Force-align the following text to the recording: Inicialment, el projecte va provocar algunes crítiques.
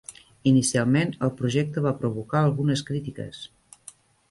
Inicialment, 0.51 1.11
el 1.27 1.33
projecte 1.43 1.85
va 1.87 1.93
provocar 2.01 2.43
algunes 2.47 2.85
crítiques. 2.91 3.45